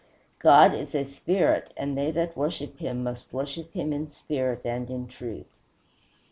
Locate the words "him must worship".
2.79-3.71